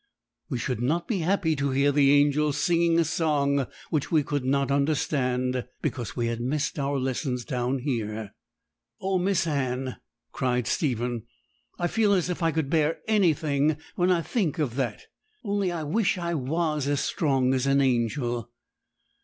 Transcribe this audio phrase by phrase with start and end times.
[0.49, 4.43] We should not be happy to hear the angels singing a song which we could
[4.43, 8.33] not understand, because we had missed our lessons down here.'
[8.99, 9.97] 'Oh, Miss Anne,'
[10.31, 11.27] cried Stephen,
[11.77, 15.03] 'I feel as if I could bear anything when I think of that!
[15.43, 18.49] Only I wish I was as strong as an angel.'